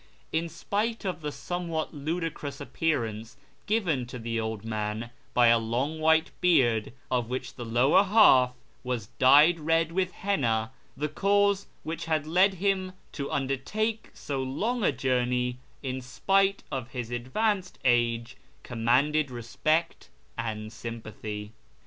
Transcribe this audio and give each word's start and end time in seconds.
In 0.31 0.49
spite 0.49 1.05
of 1.05 1.21
the 1.21 1.31
somewhat 1.31 1.93
ludicrous 1.93 2.59
appearance 2.59 3.37
given 3.67 4.07
to 4.07 4.17
the 4.17 4.39
old 4.39 4.65
man 4.65 5.11
by 5.35 5.49
a 5.49 5.59
long 5.59 5.99
white 5.99 6.31
beard 6.41 6.91
of 7.11 7.29
which 7.29 7.53
the 7.53 7.65
lower 7.65 8.05
half 8.05 8.55
was 8.83 9.09
dyed 9.19 9.59
I'ed 9.69 9.91
with 9.91 10.11
henna, 10.13 10.71
the 10.97 11.07
cause 11.07 11.67
which 11.83 12.05
had 12.05 12.25
led 12.25 12.55
him 12.55 12.93
to 13.11 13.29
undertake 13.31 14.09
so 14.15 14.41
long 14.41 14.83
a 14.83 14.91
journey 14.91 15.59
in 15.83 16.01
spite 16.01 16.63
of 16.71 16.89
his 16.93 17.11
advanced 17.11 17.77
age 17.85 18.37
commanded 18.63 19.29
respect 19.29 20.09
and 20.35 20.73
sympathy. 20.73 21.51